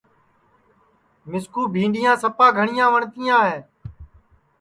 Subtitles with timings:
[1.29, 3.57] مِسکُو بھینٚڈؔیاں سپا گھٹؔیاں وٹؔتیاں ہے